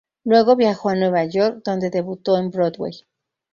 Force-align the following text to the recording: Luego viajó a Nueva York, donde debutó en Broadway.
Luego 0.23 0.55
viajó 0.55 0.89
a 0.89 0.95
Nueva 0.95 1.25
York, 1.25 1.61
donde 1.63 1.91
debutó 1.91 2.35
en 2.39 2.49
Broadway. 2.49 3.05